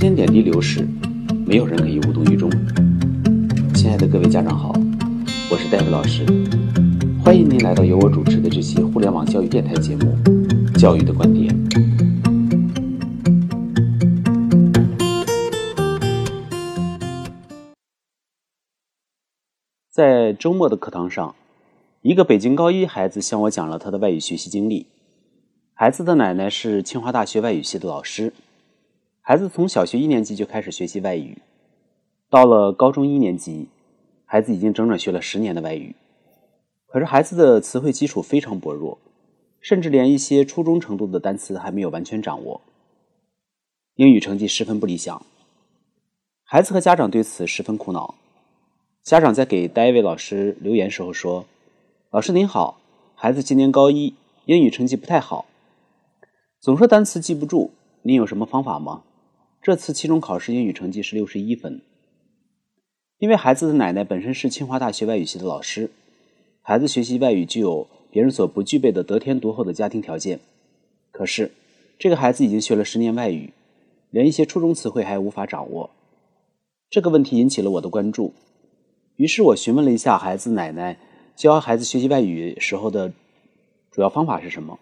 [0.00, 0.88] 间点滴流逝，
[1.46, 2.50] 没有人可以无动于衷。
[3.74, 4.72] 亲爱的各位家长好，
[5.50, 6.24] 我是戴维老师，
[7.22, 10.16] 欢迎您来到由我主持的这期互联网教育电台节目
[10.80, 11.54] 《教育的观点》。
[19.90, 21.34] 在周末的课堂上，
[22.00, 24.86] 一个北京高一孩子向我讲了他的外语学习经历。
[25.74, 28.32] 孩子的奶奶是清华大学外语系的老师。
[29.22, 31.38] 孩子从小学一年级就开始学习外语，
[32.28, 33.68] 到了高中一年级，
[34.24, 35.94] 孩子已经整整学了十年的外语。
[36.86, 38.98] 可是孩子的词汇基础非常薄弱，
[39.60, 42.60] 甚至连一些初中程度的单词还没有完全掌握。
[43.94, 45.24] 英语成绩十分不理想。
[46.42, 48.14] 孩子和家长对此十分苦恼。
[49.04, 51.46] 家长在给戴维老师留言时候说
[52.10, 52.80] ：“老师您好，
[53.14, 54.14] 孩子今年高一，
[54.46, 55.44] 英语成绩不太好，
[56.58, 57.70] 总说单词记不住，
[58.02, 59.02] 您有什么方法吗？”
[59.62, 61.82] 这次期中考试英语成绩是六十一分。
[63.18, 65.90] 因为孩子的奶奶本身是清华大学外语系的老师，
[66.62, 70.40] 孩子学习外语具有别人所不具备的得天独厚的家庭条件。
[71.10, 71.52] 可是，
[71.98, 73.52] 这个孩子已经学了十年外语，
[74.08, 75.90] 连一些初中词汇还无法掌握。
[76.88, 78.32] 这个问题引起了我的关注，
[79.16, 80.98] 于是我询问了一下孩子奶奶
[81.36, 83.12] 教孩子学习外语时候的
[83.90, 84.78] 主要方法是什么。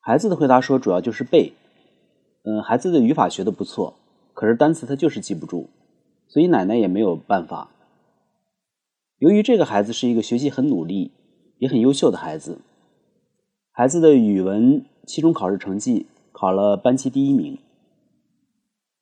[0.00, 1.54] 孩子的回答说，主要就是背。
[2.46, 3.94] 嗯，孩子的语法学的不错，
[4.34, 5.68] 可是单词他就是记不住，
[6.28, 7.70] 所以奶奶也没有办法。
[9.18, 11.12] 由于这个孩子是一个学习很努力、
[11.58, 12.58] 也很优秀的孩子，
[13.70, 17.56] 孩子的语文期中考试成绩考了班级第一名。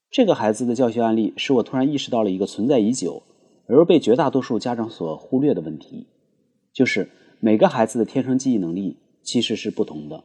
[0.09, 3.23] 这个孩子的教学案例使我突然意识到了一个存在已久
[3.67, 6.07] 而又被绝大多数家长所忽略的问题，
[6.73, 7.09] 就是
[7.41, 10.23] 每个孩子的天生记忆能力其实是不同的。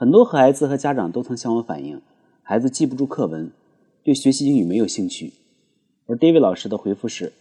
[0.00, 2.00] 很多孩子和家长都曾向我反映，
[2.42, 3.52] 孩子记不住课文，
[4.02, 5.34] 对学习英语没有兴趣。
[6.06, 7.34] 而 David 老师的回复是：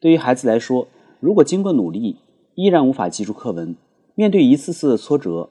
[0.00, 0.88] 对于孩子来说，
[1.20, 2.16] 如果经过努力
[2.56, 3.76] 依然无法记住课文，
[4.16, 5.50] 面对一次次的挫折，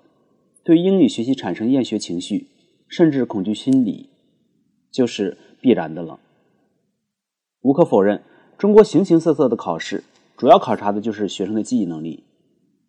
[0.61, 2.47] 对英语学习产生厌学情绪，
[2.89, 4.09] 甚至恐惧心理，
[4.91, 6.19] 就是必然的了。
[7.61, 8.21] 无可否认，
[8.57, 10.03] 中国形形色色的考试，
[10.35, 12.25] 主要考察的就是学生的记忆能力。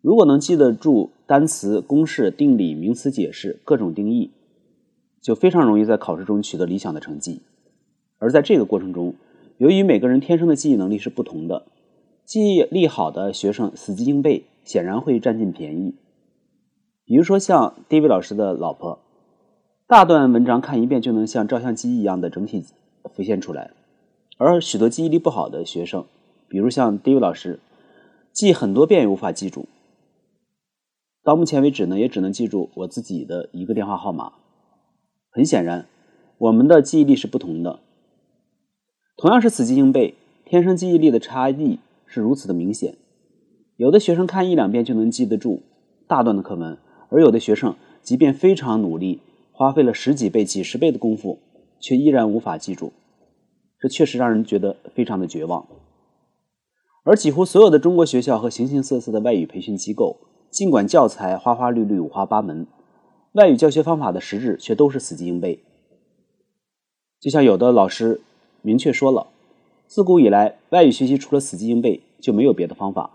[0.01, 4.31] 如果能记得住单词、公式、定理、名词解释、各种定义，
[5.21, 7.41] 就非常容易在考试中取得理想的成绩。
[8.17, 9.13] 而在这个过程中，
[9.57, 11.67] 由于每个人天生的记忆能力是不同的，
[12.25, 15.93] 记忆力好的学生死记硬背，显然会占尽便宜。
[17.05, 18.99] 比如说像 David 老师的老婆，
[19.85, 22.63] 大段文章看一遍就能像照相机一样的整体
[23.13, 23.69] 浮现出来，
[24.37, 26.05] 而许多记忆力不好的学生，
[26.47, 27.59] 比如像 David 老师，
[28.31, 29.67] 记很多遍也无法记住。
[31.23, 34.33] 到目前为止呢，也只能记住我自己的一个电话号码。
[35.29, 35.87] 很显然，
[36.39, 37.79] 我们的记忆力是不同的。
[39.17, 40.15] 同样是死记硬背，
[40.45, 41.77] 天生记忆力的差异
[42.07, 42.95] 是如此的明显。
[43.77, 45.61] 有的学生看一两遍就能记得住
[46.07, 46.75] 大段的课文，
[47.09, 49.19] 而有的学生即便非常努力，
[49.51, 51.37] 花费了十几倍、几十倍的功夫，
[51.79, 52.91] 却依然无法记住。
[53.79, 55.67] 这确实让人觉得非常的绝望。
[57.03, 60.17] 而几乎所有的中国学校和形形色色的外语培训机构。
[60.51, 62.67] 尽管教材花花绿绿、五花八门，
[63.31, 65.63] 外语教学方法的实质却都是死记硬背。
[67.21, 68.19] 就像有的老师
[68.61, 69.27] 明确说了，
[69.87, 73.11] 自古以来，外语学习除了死记硬背就没有别的方法。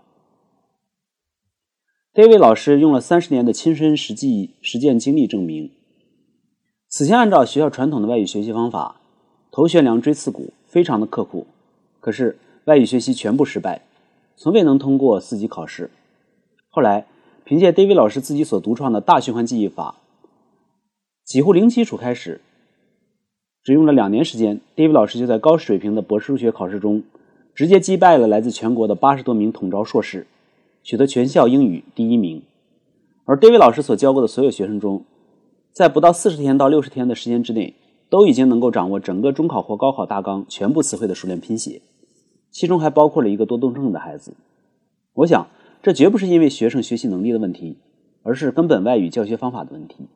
[2.11, 5.69] David 老师用了三十年的亲身实际实践经历证明，
[6.89, 8.99] 此前按照学校传统的外语学习方法，
[9.51, 11.45] 头悬梁锥刺股，非常的刻苦，
[11.99, 13.83] 可是外语学习全部失败，
[14.35, 15.91] 从未能通过四级考试。
[16.69, 17.05] 后来。
[17.47, 19.95] 凭借 David 老师自己所独创的大循环记忆法，
[21.23, 22.41] 几乎零基础开始，
[23.63, 27.03] 只用了两年时间，David 老师就在高水平的博士入学考试中，
[27.55, 30.27] 直接击败了来自全国的八十多名统招硕士，
[30.83, 32.43] 取得全校英语第一名。
[33.23, 35.05] 而 David 老师所教过的所有学生中，
[35.71, 37.75] 在不到四十天到六十天的时间之内，
[38.09, 41.81] 都已经能够掌握整个中考或高考大纲全部词汇的熟练拼写，
[42.51, 44.33] 其中还包括了一个多动症的孩子。
[45.13, 45.47] 我想。
[45.81, 47.77] 这绝不是因为学生学习能力的问题，
[48.23, 50.07] 而是根本外语教学方法的问题。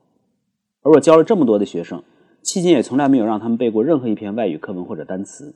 [0.82, 2.04] 而我教了这么多的学生，
[2.42, 5.54] 期间也从来没有让他们背过任何一篇外语课文或者单词。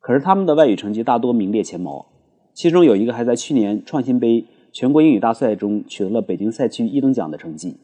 [0.00, 2.06] 可是他们的外语成绩大多名列前茅，
[2.54, 7.76] 其中有一个还在去年创新杯全国英语大赛中取得了北京赛区一等奖的成绩。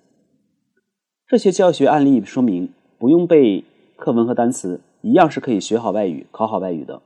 [1.28, 3.64] 这些教学案例说明，不用背
[3.96, 7.02] 课文和单词，一样是可以学好外语、考好外语的。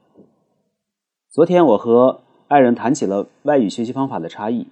[1.30, 2.20] 昨天我和。
[2.48, 4.68] 爱人谈起了外语学习方法的差异。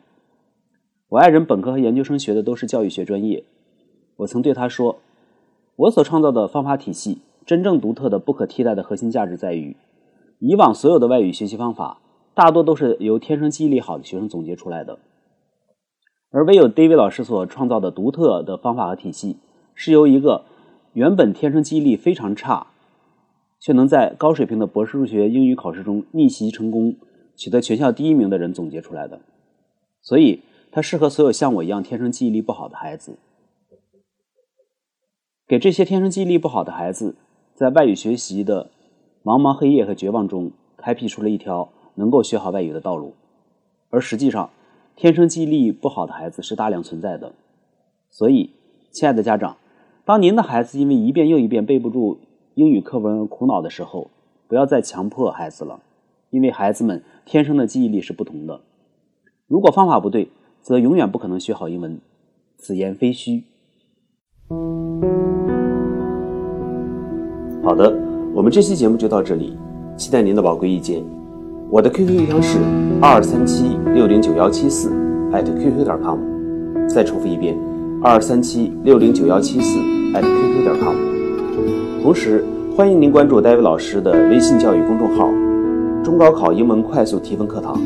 [1.09, 3.43] 我爱人本科和研究生学的都是教育学专业。
[4.19, 5.01] 我曾对他说
[5.75, 9.77] ：“我所创造的方法体系真正独特的、不可替代的核心价值在于，
[10.39, 11.99] 以往所有的外语学习方法
[12.33, 15.01] 大多都是由天生记忆力好的学生总结出来的，
[16.31, 19.39] 而唯有 David 老师所创造的独特的方法和体系，
[19.75, 20.45] 是由一个
[20.93, 22.69] 原本天生记忆力非常差，
[23.59, 26.95] 却能在高水平的博士入学英语考试中逆袭成功，
[27.37, 29.21] 取得全校第一名的人总结出来的。
[30.03, 33.17] 所以，它适合所有像我一样天生记忆力不好的孩子。
[35.47, 37.17] 给这些天生记忆力不好的孩子，
[37.55, 38.71] 在外语学习的
[39.23, 43.15] 茫茫黑夜和绝望中，开辟出了一条能够学好外语的道路。
[43.91, 44.51] 而实际上，
[44.97, 47.35] 天生记忆力不好的孩子是大量存在的。
[48.11, 48.51] 所以，
[48.91, 49.57] 亲爱的家长，
[50.05, 52.19] 当您的孩子因为一遍又一遍背不住
[52.55, 54.11] 英语课文而苦恼的时候，
[54.49, 55.81] 不要再强迫孩子了，
[56.35, 58.61] 因为孩子们天生的记忆力是不同的。
[59.47, 60.29] 如果方法不对，
[60.61, 62.01] 则永远不可能学好英文。
[62.59, 63.45] 此言非虚。
[67.63, 67.97] 好的，
[68.35, 69.57] 我们这期节目就到这里，
[69.97, 71.05] 期待您的宝贵意见。
[71.71, 72.59] 我的 QQ 邮箱是
[73.01, 74.91] 二三七六零九幺七四
[75.31, 76.19] @QQ 点 com。
[76.89, 77.57] 再重复一遍，
[78.03, 80.97] 二三七六零九幺七四 @QQ 点 com。
[82.03, 82.45] 同时，
[82.77, 85.31] 欢迎您关注戴维老师的微信教育公众号
[86.05, 87.81] “中高考英文快速提分课堂”。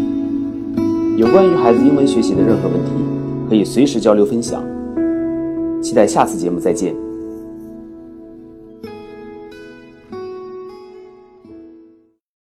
[1.16, 2.90] 有关于孩子英文学习的任何问题，
[3.48, 4.62] 可以随时交流分享。
[5.80, 7.07] 期待下次节目再见。